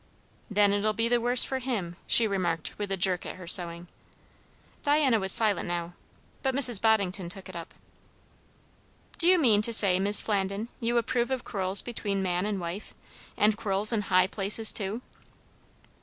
[0.49, 3.87] "Then it'll be the worse for him!" she remarked with a jerk at her sewing.
[4.81, 5.93] Diana was silent now,
[6.41, 6.81] but Mrs.
[6.81, 7.75] Boddington took it up.
[9.19, 12.95] "Do you mean to say, Mis' Flandin, you approve of quarrels between man and wife?
[13.37, 15.03] and quarrels in high places, too?"